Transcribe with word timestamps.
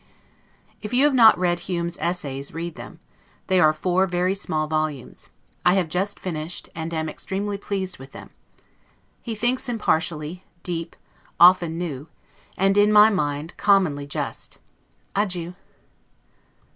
If 0.81 0.95
you 0.95 1.03
have 1.03 1.13
not 1.13 1.37
read 1.37 1.59
Hume's 1.69 1.95
"Essays" 1.99 2.55
read 2.55 2.73
them; 2.73 2.97
they 3.45 3.59
are 3.59 3.71
four 3.71 4.07
very 4.07 4.33
small 4.33 4.65
volumes; 4.65 5.29
I 5.63 5.75
have 5.75 5.89
just 5.89 6.19
finished, 6.19 6.69
and 6.73 6.91
am 6.91 7.07
extremely 7.07 7.55
pleased 7.55 7.99
with 7.99 8.11
them. 8.11 8.31
He 9.21 9.35
thinks 9.35 9.69
impartially, 9.69 10.43
deep, 10.63 10.95
often 11.39 11.77
new; 11.77 12.07
and, 12.57 12.79
in 12.79 12.91
my 12.91 13.11
mind, 13.11 13.53
commonly 13.57 14.07
just. 14.07 14.57
Adieu. 15.15 15.53